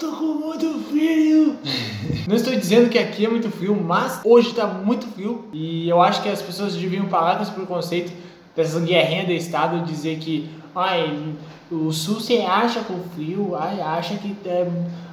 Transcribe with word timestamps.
tô 0.00 0.10
com 0.12 0.24
muito 0.24 0.82
frio. 0.88 1.56
Não 2.26 2.34
estou 2.34 2.56
dizendo 2.56 2.88
que 2.88 2.98
aqui 2.98 3.26
é 3.26 3.28
muito 3.28 3.50
frio, 3.50 3.76
mas 3.76 4.20
hoje 4.24 4.54
tá 4.54 4.66
muito 4.66 5.06
frio 5.08 5.44
e 5.52 5.88
eu 5.88 6.00
acho 6.00 6.22
que 6.22 6.28
as 6.28 6.40
pessoas 6.40 6.74
deviam 6.74 7.06
parar 7.06 7.36
com 7.36 7.42
esse 7.42 7.52
preconceito 7.52 8.12
dessas 8.56 8.82
guerrinhas 8.82 9.26
de 9.26 9.36
estado 9.36 9.84
dizer 9.84 10.18
que 10.18 10.48
ai, 10.74 11.34
o 11.70 11.92
sul 11.92 12.20
você 12.20 12.38
acha 12.38 12.80
com 12.80 12.98
frio, 13.14 13.54
ai, 13.54 13.80
acha 13.80 14.16
que 14.16 14.34
é, 14.46 14.66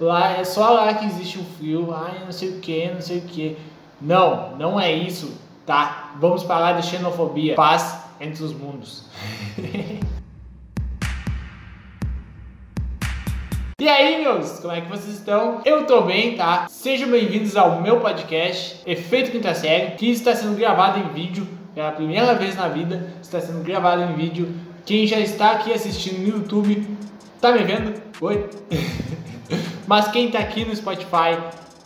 lá 0.00 0.38
é 0.38 0.44
só 0.44 0.70
lá 0.70 0.94
que 0.94 1.06
existe 1.06 1.38
o 1.38 1.44
frio, 1.58 1.92
ai, 1.92 2.22
não 2.24 2.32
sei 2.32 2.50
o 2.50 2.60
que, 2.60 2.90
não 2.90 3.00
sei 3.00 3.18
o 3.18 3.22
que. 3.22 3.56
Não, 4.00 4.56
não 4.56 4.80
é 4.80 4.92
isso, 4.92 5.32
tá? 5.66 6.14
Vamos 6.20 6.44
parar 6.44 6.80
de 6.80 6.86
xenofobia. 6.86 7.56
Paz 7.56 7.98
entre 8.20 8.44
os 8.44 8.52
mundos. 8.52 9.04
E 13.80 13.88
aí, 13.88 14.20
meus, 14.20 14.58
como 14.58 14.72
é 14.72 14.80
que 14.80 14.88
vocês 14.88 15.14
estão? 15.14 15.60
Eu 15.64 15.86
tô 15.86 16.02
bem, 16.02 16.36
tá? 16.36 16.66
Sejam 16.68 17.08
bem-vindos 17.10 17.56
ao 17.56 17.80
meu 17.80 18.00
podcast 18.00 18.82
Efeito 18.84 19.30
Quinta 19.30 19.54
Série, 19.54 19.92
que 19.92 20.10
está 20.10 20.34
sendo 20.34 20.56
gravado 20.56 20.98
em 20.98 21.08
vídeo 21.10 21.46
pela 21.76 21.92
primeira 21.92 22.34
vez 22.34 22.56
na 22.56 22.66
vida, 22.66 23.14
está 23.22 23.40
sendo 23.40 23.62
gravado 23.62 24.02
em 24.02 24.16
vídeo. 24.16 24.52
Quem 24.84 25.06
já 25.06 25.20
está 25.20 25.52
aqui 25.52 25.72
assistindo 25.72 26.18
no 26.18 26.38
YouTube, 26.38 26.88
tá 27.40 27.52
me 27.52 27.62
vendo? 27.62 27.94
Oi? 28.20 28.50
Mas 29.86 30.08
quem 30.08 30.28
tá 30.28 30.40
aqui 30.40 30.64
no 30.64 30.74
Spotify 30.74 31.38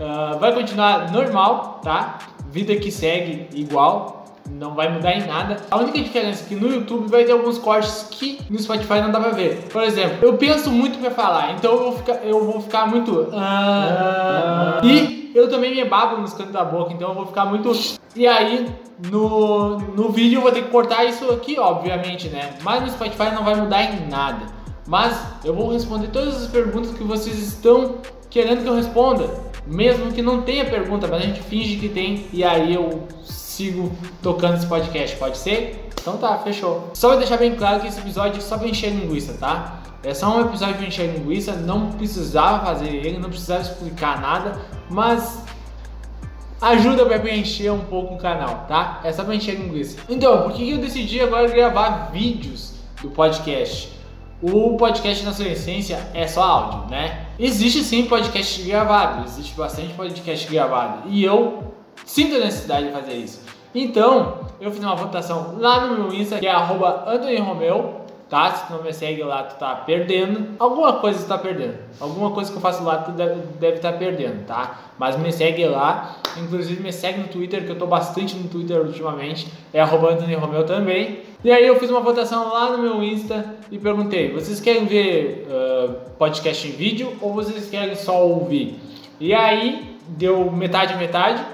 uh, 0.00 0.38
vai 0.38 0.54
continuar 0.54 1.12
normal, 1.12 1.82
tá? 1.84 2.18
Vida 2.50 2.74
que 2.76 2.90
segue 2.90 3.46
igual, 3.52 4.23
não 4.50 4.74
vai 4.74 4.92
mudar 4.92 5.12
em 5.12 5.26
nada. 5.26 5.56
A 5.70 5.76
única 5.78 6.00
diferença 6.00 6.44
é 6.44 6.48
que 6.48 6.54
no 6.54 6.70
YouTube 6.70 7.08
vai 7.08 7.24
ter 7.24 7.32
alguns 7.32 7.58
cortes 7.58 8.06
que 8.10 8.38
no 8.50 8.58
Spotify 8.58 9.00
não 9.00 9.10
dá 9.10 9.20
pra 9.20 9.30
ver. 9.30 9.68
Por 9.72 9.82
exemplo, 9.82 10.18
eu 10.22 10.34
penso 10.34 10.70
muito 10.70 10.98
pra 10.98 11.10
falar, 11.10 11.52
então 11.52 11.72
eu 11.72 11.78
vou 11.78 11.92
ficar, 11.96 12.14
eu 12.24 12.44
vou 12.44 12.60
ficar 12.60 12.86
muito. 12.86 13.28
Ah, 13.32 14.80
e 14.84 15.32
eu 15.34 15.48
também 15.48 15.74
me 15.74 15.84
babo 15.84 16.18
nos 16.18 16.32
cantos 16.32 16.52
da 16.52 16.64
boca, 16.64 16.92
então 16.92 17.08
eu 17.08 17.14
vou 17.14 17.26
ficar 17.26 17.44
muito. 17.46 17.72
E 18.14 18.26
aí, 18.26 18.68
no, 19.10 19.78
no 19.78 20.10
vídeo 20.10 20.38
eu 20.38 20.42
vou 20.42 20.52
ter 20.52 20.62
que 20.62 20.70
cortar 20.70 21.04
isso 21.04 21.30
aqui, 21.30 21.58
obviamente, 21.58 22.28
né? 22.28 22.54
Mas 22.62 22.82
no 22.82 22.90
Spotify 22.90 23.34
não 23.34 23.44
vai 23.44 23.54
mudar 23.54 23.82
em 23.82 24.08
nada. 24.08 24.46
Mas 24.86 25.18
eu 25.44 25.54
vou 25.54 25.72
responder 25.72 26.08
todas 26.08 26.42
as 26.42 26.48
perguntas 26.48 26.92
que 26.92 27.02
vocês 27.02 27.38
estão 27.38 27.96
querendo 28.28 28.62
que 28.62 28.68
eu 28.68 28.74
responda. 28.74 29.28
Mesmo 29.66 30.12
que 30.12 30.20
não 30.20 30.42
tenha 30.42 30.64
pergunta, 30.66 31.06
mas 31.06 31.22
a 31.22 31.26
gente 31.26 31.40
finge 31.40 31.76
que 31.76 31.88
tem 31.88 32.26
e 32.32 32.44
aí 32.44 32.74
eu 32.74 33.08
sigo 33.54 33.92
tocando 34.20 34.56
esse 34.56 34.66
podcast, 34.66 35.16
pode 35.16 35.38
ser? 35.38 35.88
Então 36.00 36.16
tá, 36.16 36.36
fechou. 36.38 36.90
Só 36.92 37.08
pra 37.08 37.18
deixar 37.18 37.36
bem 37.36 37.54
claro 37.54 37.80
que 37.80 37.86
esse 37.86 38.00
episódio 38.00 38.38
é 38.38 38.40
só 38.40 38.58
pra 38.58 38.68
encher 38.68 38.90
linguiça, 38.90 39.34
tá? 39.34 39.80
É 40.02 40.12
só 40.12 40.36
um 40.36 40.40
episódio 40.42 40.76
pra 40.76 40.86
encher 40.86 41.10
linguiça, 41.10 41.52
não 41.52 41.92
precisava 41.92 42.66
fazer 42.66 42.88
ele, 42.88 43.18
não 43.18 43.30
precisava 43.30 43.62
explicar 43.62 44.20
nada, 44.20 44.60
mas 44.90 45.42
ajuda 46.60 47.06
pra 47.06 47.18
preencher 47.18 47.70
um 47.70 47.80
pouco 47.80 48.14
o 48.14 48.18
canal, 48.18 48.66
tá? 48.68 49.00
É 49.04 49.12
só 49.12 49.24
pra 49.24 49.34
encher 49.34 49.54
linguiça. 49.54 49.98
Então, 50.08 50.42
por 50.42 50.52
que 50.52 50.70
eu 50.70 50.78
decidi 50.78 51.20
agora 51.20 51.48
gravar 51.48 52.10
vídeos 52.12 52.74
do 53.00 53.08
podcast? 53.10 53.94
O 54.42 54.76
podcast 54.76 55.24
na 55.24 55.32
sua 55.32 55.48
essência 55.48 56.06
é 56.12 56.26
só 56.26 56.42
áudio, 56.42 56.90
né? 56.90 57.28
Existe 57.38 57.82
sim 57.82 58.04
podcast 58.04 58.62
gravado, 58.62 59.24
existe 59.24 59.54
bastante 59.54 59.94
podcast 59.94 60.50
gravado. 60.50 61.08
E 61.08 61.24
eu 61.24 61.72
sinto 62.04 62.36
a 62.36 62.38
necessidade 62.38 62.86
de 62.86 62.92
fazer 62.92 63.14
isso. 63.14 63.40
Então, 63.74 64.40
eu 64.60 64.70
fiz 64.70 64.82
uma 64.82 64.94
votação 64.94 65.56
lá 65.58 65.86
no 65.86 65.98
meu 65.98 66.14
Insta, 66.14 66.38
que 66.38 66.46
é 66.46 66.50
arroba 66.50 67.04
tá? 68.28 68.52
Se 68.52 68.66
tu 68.66 68.72
não 68.72 68.82
me 68.82 68.92
segue 68.92 69.22
lá, 69.22 69.44
tu 69.44 69.58
tá 69.58 69.74
perdendo. 69.76 70.56
Alguma 70.58 70.94
coisa 70.94 71.18
tu 71.18 71.28
tá 71.28 71.38
perdendo. 71.38 71.78
Alguma 72.00 72.30
coisa 72.30 72.50
que 72.50 72.56
eu 72.56 72.60
faço 72.60 72.82
lá, 72.82 72.98
tu 72.98 73.12
deve 73.12 73.76
estar 73.76 73.92
tá 73.92 73.98
perdendo, 73.98 74.46
tá? 74.46 74.80
Mas 74.98 75.16
me 75.16 75.32
segue 75.32 75.66
lá. 75.66 76.16
Inclusive 76.36 76.82
me 76.82 76.92
segue 76.92 77.20
no 77.20 77.28
Twitter, 77.28 77.64
que 77.64 77.70
eu 77.70 77.78
tô 77.78 77.86
bastante 77.86 78.36
no 78.36 78.48
Twitter 78.48 78.80
ultimamente. 78.80 79.48
É 79.72 79.80
arroba 79.80 80.16
Romeu 80.40 80.64
também. 80.64 81.20
E 81.44 81.52
aí 81.52 81.66
eu 81.66 81.78
fiz 81.78 81.90
uma 81.90 82.00
votação 82.00 82.48
lá 82.48 82.70
no 82.70 82.78
meu 82.78 83.02
Insta 83.02 83.54
e 83.70 83.78
perguntei, 83.78 84.32
vocês 84.32 84.60
querem 84.60 84.86
ver 84.86 85.46
uh, 85.50 85.92
podcast 86.18 86.66
em 86.66 86.70
vídeo 86.70 87.12
ou 87.20 87.34
vocês 87.34 87.68
querem 87.68 87.94
só 87.94 88.26
ouvir? 88.26 88.80
E 89.20 89.34
aí 89.34 89.98
deu 90.08 90.50
metade 90.50 90.96
metade. 90.96 91.44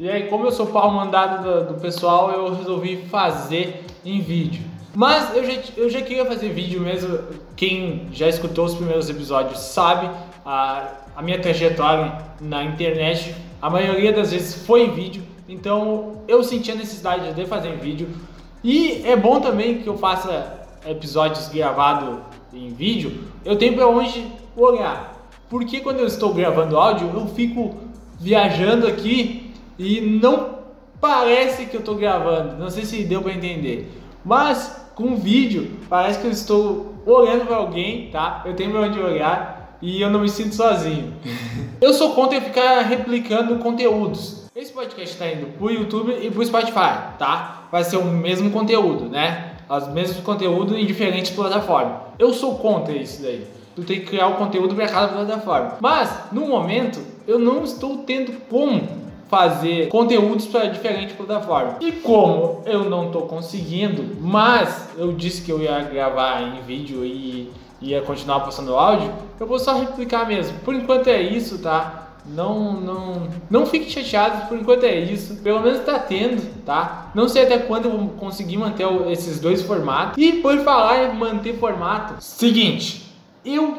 E 0.00 0.08
aí, 0.08 0.28
como 0.28 0.46
eu 0.46 0.52
sou 0.52 0.66
pau 0.66 0.92
mandado 0.92 1.42
do, 1.42 1.72
do 1.72 1.80
pessoal, 1.80 2.30
eu 2.30 2.54
resolvi 2.54 2.98
fazer 3.10 3.84
em 4.04 4.20
vídeo. 4.20 4.62
Mas 4.94 5.34
eu 5.34 5.44
já, 5.44 5.60
eu 5.76 5.90
já 5.90 6.00
queria 6.00 6.24
fazer 6.24 6.50
vídeo 6.50 6.80
mesmo. 6.80 7.18
Quem 7.56 8.06
já 8.12 8.28
escutou 8.28 8.64
os 8.64 8.76
primeiros 8.76 9.10
episódios 9.10 9.58
sabe 9.58 10.08
a, 10.46 10.88
a 11.16 11.20
minha 11.20 11.40
trajetória 11.40 12.16
na 12.40 12.62
internet. 12.62 13.34
A 13.60 13.68
maioria 13.68 14.12
das 14.12 14.30
vezes 14.30 14.64
foi 14.64 14.84
em 14.84 14.90
vídeo. 14.92 15.22
Então 15.48 16.22
eu 16.28 16.44
senti 16.44 16.70
a 16.70 16.76
necessidade 16.76 17.34
de 17.34 17.46
fazer 17.46 17.70
em 17.70 17.78
vídeo. 17.78 18.08
E 18.62 19.02
é 19.04 19.16
bom 19.16 19.40
também 19.40 19.78
que 19.78 19.88
eu 19.88 19.98
faça 19.98 20.64
episódios 20.86 21.48
gravados 21.48 22.20
em 22.52 22.68
vídeo. 22.68 23.24
Eu 23.44 23.56
tenho 23.56 23.74
para 23.74 23.88
onde 23.88 24.24
olhar. 24.56 25.28
Porque 25.50 25.80
quando 25.80 25.98
eu 25.98 26.06
estou 26.06 26.32
gravando 26.32 26.76
áudio, 26.76 27.10
eu 27.12 27.26
fico 27.26 27.74
viajando 28.20 28.86
aqui 28.86 29.47
e 29.78 30.00
não 30.00 30.58
parece 31.00 31.66
que 31.66 31.76
eu 31.76 31.80
estou 31.80 31.94
gravando. 31.94 32.56
Não 32.56 32.68
sei 32.68 32.84
se 32.84 33.04
deu 33.04 33.22
para 33.22 33.32
entender. 33.32 33.90
Mas 34.24 34.90
com 34.94 35.16
vídeo 35.16 35.70
parece 35.88 36.18
que 36.18 36.26
eu 36.26 36.30
estou 36.30 36.94
olhando 37.06 37.46
para 37.46 37.56
alguém, 37.56 38.10
tá? 38.10 38.42
Eu 38.44 38.54
tenho 38.54 38.72
para 38.72 38.80
onde 38.80 38.98
olhar 38.98 39.78
e 39.80 40.00
eu 40.00 40.10
não 40.10 40.20
me 40.20 40.28
sinto 40.28 40.54
sozinho. 40.54 41.14
eu 41.80 41.94
sou 41.94 42.14
contra 42.14 42.40
ficar 42.40 42.80
replicando 42.80 43.56
conteúdos. 43.56 44.48
Esse 44.54 44.72
podcast 44.72 45.14
está 45.14 45.28
indo 45.30 45.46
pro 45.56 45.70
YouTube 45.70 46.18
e 46.20 46.30
pro 46.30 46.44
Spotify, 46.44 47.14
tá? 47.16 47.68
Vai 47.70 47.84
ser 47.84 47.96
o 47.96 48.04
mesmo 48.04 48.50
conteúdo, 48.50 49.08
né? 49.08 49.52
Os 49.70 49.86
mesmos 49.88 50.20
conteúdos 50.24 50.76
em 50.76 50.84
diferentes 50.84 51.30
plataformas. 51.30 51.98
Eu 52.18 52.32
sou 52.32 52.56
contra 52.56 52.92
isso 52.92 53.22
daí. 53.22 53.46
Tu 53.76 53.84
tem 53.84 54.00
que 54.00 54.06
criar 54.06 54.26
o 54.26 54.34
conteúdo 54.34 54.74
para 54.74 54.88
cada 54.88 55.08
plataforma. 55.08 55.76
Mas, 55.80 56.10
no 56.32 56.48
momento, 56.48 56.98
eu 57.28 57.38
não 57.38 57.62
estou 57.62 57.98
tendo 57.98 58.32
como 58.48 59.07
fazer 59.28 59.88
conteúdos 59.88 60.46
para 60.46 60.66
diferentes 60.66 61.14
plataformas. 61.14 61.76
E 61.80 61.92
como 61.92 62.62
eu 62.64 62.88
não 62.88 63.06
estou 63.06 63.22
conseguindo, 63.22 64.16
mas 64.20 64.88
eu 64.96 65.12
disse 65.12 65.42
que 65.42 65.52
eu 65.52 65.60
ia 65.60 65.80
gravar 65.80 66.42
em 66.42 66.62
vídeo 66.62 67.04
e 67.04 67.50
ia 67.80 68.02
continuar 68.02 68.40
postando 68.40 68.74
áudio, 68.74 69.12
eu 69.38 69.46
vou 69.46 69.58
só 69.58 69.78
replicar 69.78 70.26
mesmo. 70.26 70.58
Por 70.60 70.74
enquanto 70.74 71.08
é 71.08 71.20
isso, 71.20 71.58
tá? 71.58 72.06
Não, 72.26 72.72
não, 72.72 73.28
não 73.48 73.64
fique 73.64 73.90
chateado, 73.90 74.48
por 74.48 74.58
enquanto 74.58 74.84
é 74.84 74.98
isso. 74.98 75.36
Pelo 75.36 75.60
menos 75.60 75.80
tá 75.80 75.98
tendo, 75.98 76.42
tá? 76.64 77.10
Não 77.14 77.28
sei 77.28 77.44
até 77.44 77.58
quando 77.58 77.86
eu 77.86 77.92
vou 77.92 78.08
conseguir 78.10 78.56
manter 78.56 78.86
esses 79.10 79.38
dois 79.38 79.62
formatos. 79.62 80.14
E 80.18 80.32
por 80.32 80.58
falar 80.58 81.04
em 81.04 81.16
manter 81.16 81.56
formato, 81.58 82.14
seguinte, 82.18 83.14
eu 83.44 83.78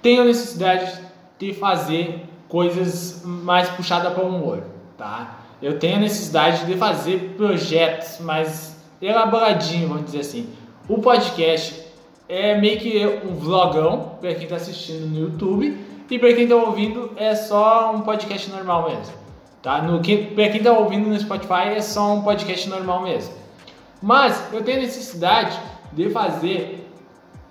tenho 0.00 0.24
necessidade 0.24 1.00
de 1.38 1.52
fazer 1.52 2.26
coisas 2.48 3.22
mais 3.24 3.68
puxadas 3.70 4.12
para 4.12 4.24
o 4.24 4.28
humor 4.28 4.62
tá? 5.00 5.40
Eu 5.62 5.78
tenho 5.78 5.96
a 5.96 6.00
necessidade 6.00 6.66
de 6.66 6.76
fazer 6.76 7.34
projetos 7.36 8.18
mais 8.20 8.76
elaboradinho, 9.00 9.88
vamos 9.88 10.04
dizer 10.04 10.20
assim. 10.20 10.46
O 10.86 10.98
podcast 10.98 11.86
é 12.28 12.54
meio 12.60 12.78
que 12.78 13.06
um 13.24 13.34
vlogão 13.34 14.16
para 14.20 14.34
quem 14.34 14.44
está 14.44 14.56
assistindo 14.56 15.06
no 15.06 15.18
YouTube 15.18 15.74
e 16.10 16.18
para 16.18 16.34
quem 16.34 16.44
está 16.44 16.56
ouvindo 16.56 17.12
é 17.16 17.34
só 17.34 17.94
um 17.94 18.02
podcast 18.02 18.50
normal 18.50 18.90
mesmo, 18.90 19.14
tá? 19.62 19.80
No 19.80 20.00
que 20.00 20.18
para 20.18 20.48
quem 20.48 20.58
está 20.58 20.72
ouvindo 20.72 21.08
no 21.08 21.18
Spotify 21.18 21.68
é 21.76 21.80
só 21.80 22.12
um 22.12 22.22
podcast 22.22 22.68
normal 22.68 23.02
mesmo. 23.02 23.32
Mas 24.02 24.52
eu 24.52 24.62
tenho 24.62 24.82
necessidade 24.82 25.58
de 25.92 26.10
fazer 26.10 26.86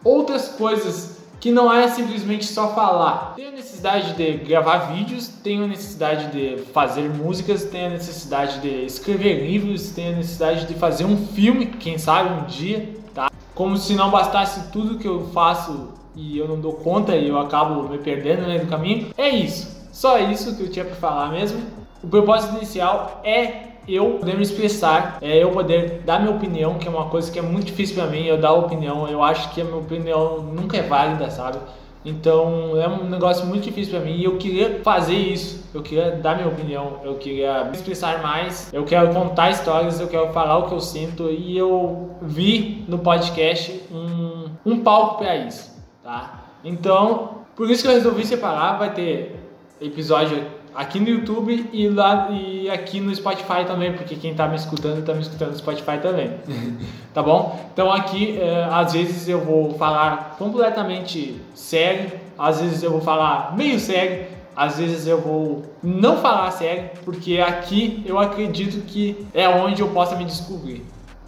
outras 0.04 0.50
coisas 0.50 1.19
que 1.40 1.52
não 1.52 1.74
é 1.74 1.88
simplesmente 1.88 2.46
só 2.46 2.74
falar. 2.76 3.34
Tenho 3.36 3.52
necessidade 3.52 4.14
de 4.14 4.34
gravar 4.46 4.94
vídeos, 4.94 5.28
tenho 5.28 5.68
necessidade 5.68 6.28
de 6.32 6.64
fazer 6.74 7.10
músicas, 7.10 7.64
tenho 7.64 7.92
necessidade 7.92 8.60
de 8.60 8.86
escrever 8.86 9.46
livros, 9.46 9.92
tenho 9.92 10.18
necessidade 10.18 10.68
de 10.68 10.74
fazer 10.74 11.06
um 11.06 11.18
filme, 11.28 11.68
quem 11.68 11.98
sabe 11.98 12.34
um 12.34 12.46
dia, 12.46 12.94
tá? 13.14 13.30
Como 13.56 13.78
se 13.78 13.96
não 13.96 14.12
bastasse 14.12 14.72
tudo 14.72 14.98
que 14.98 15.08
eu 15.08 15.30
faço 15.34 15.94
e 16.16 16.38
eu 16.38 16.48
não 16.48 16.60
dou 16.60 16.74
conta 16.74 17.16
e 17.16 17.30
eu 17.30 17.40
acabo 17.40 17.88
me 17.88 17.98
perdendo 17.98 18.42
no 18.48 18.68
caminho. 18.68 19.08
É 19.18 19.30
isso. 19.30 19.88
Só 19.92 20.20
isso 20.20 20.56
que 20.56 20.64
eu 20.64 20.70
tinha 20.70 20.86
para 20.86 20.96
falar 20.96 21.32
mesmo. 21.32 21.62
O 22.04 22.08
propósito 22.08 22.58
inicial 22.58 23.22
é 23.24 23.69
eu 23.94 24.18
poder 24.20 24.36
me 24.36 24.44
expressar, 24.44 25.18
é 25.22 25.44
eu 25.44 25.52
poder 25.52 26.02
dar 26.06 26.20
minha 26.20 26.36
opinião, 26.36 26.76
que 26.76 26.88
é 26.88 26.92
uma 26.92 27.06
coisa 27.06 27.32
que 27.32 27.40
é 27.40 27.42
muito 27.42 27.68
difícil 27.68 27.96
para 27.96 28.08
mim, 28.08 28.26
eu 28.26 28.38
dar 28.38 28.54
opinião, 28.54 29.08
eu 29.08 29.24
acho 29.24 29.54
que 29.54 29.62
a 29.62 29.64
minha 29.64 29.78
opinião 29.78 30.42
nunca 30.42 30.78
é 30.78 30.82
válida, 30.82 31.30
sabe? 31.30 31.58
Então 32.06 32.80
é 32.82 32.88
um 32.88 33.10
negócio 33.10 33.46
muito 33.46 33.64
difícil 33.64 33.92
para 33.92 34.06
mim 34.06 34.16
e 34.16 34.24
eu 34.24 34.38
queria 34.38 34.80
fazer 34.84 35.16
isso. 35.16 35.68
Eu 35.74 35.82
queria 35.82 36.12
dar 36.12 36.36
minha 36.36 36.48
opinião, 36.48 37.02
eu 37.04 37.16
queria 37.16 37.66
me 37.66 37.76
expressar 37.76 38.22
mais, 38.22 38.74
eu 38.74 38.86
quero 38.86 39.14
contar 39.14 39.52
histórias, 39.52 40.00
eu 40.00 40.08
quero 40.08 40.32
falar 40.32 40.58
o 40.60 40.68
que 40.68 40.74
eu 40.74 40.80
sinto 40.80 41.30
e 41.30 41.58
eu 41.58 42.12
vi 42.22 42.86
no 42.88 43.00
podcast 43.00 43.82
um, 43.92 44.46
um 44.66 44.80
palco 44.80 45.18
para 45.18 45.36
isso, 45.36 45.78
tá? 46.02 46.46
Então 46.64 47.40
Por 47.60 47.70
isso 47.70 47.84
que 47.84 47.90
eu 47.90 47.94
resolvi 47.94 48.26
separar, 48.26 48.80
vai 48.80 48.94
ter 48.94 49.36
episódio 49.82 50.46
aqui 50.74 51.00
no 51.00 51.10
YouTube 51.10 51.70
e 51.74 51.90
lá 51.90 52.30
e 52.32 52.70
aqui 52.70 53.00
no 53.00 53.14
Spotify 53.14 53.66
também, 53.66 53.94
porque 53.94 54.16
quem 54.16 54.34
tá 54.34 54.48
me 54.48 54.56
escutando 54.56 55.04
tá 55.04 55.14
me 55.14 55.22
escutando 55.22 55.52
no 55.52 55.58
Spotify 55.58 55.98
também. 56.02 56.34
tá 57.14 57.24
bom? 57.24 57.70
Então 57.74 57.92
aqui 57.92 58.38
é, 58.40 58.68
às 58.72 58.94
vezes 58.94 59.28
eu 59.28 59.40
vou 59.40 59.74
falar 59.78 60.36
completamente 60.38 61.42
sério, 61.54 62.12
às 62.38 62.62
vezes 62.62 62.84
eu 62.84 62.92
vou 62.92 63.02
falar 63.02 63.56
meio 63.56 63.80
sério, 63.80 64.26
às 64.56 64.78
vezes 64.78 65.08
eu 65.08 65.20
vou 65.20 65.64
não 65.82 66.18
falar 66.18 66.52
sério, 66.52 66.90
porque 67.04 67.40
aqui 67.40 68.04
eu 68.06 68.20
acredito 68.20 68.86
que 68.86 69.26
é 69.34 69.48
onde 69.48 69.82
eu 69.82 69.90
possa 69.90 70.16
me 70.16 70.26
descobrir. 70.26 70.86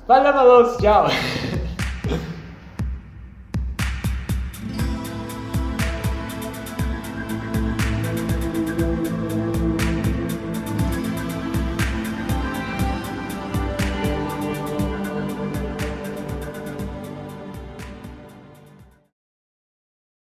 Valeu, 0.07 0.33
falou, 0.33 0.77
tchau! 0.77 1.07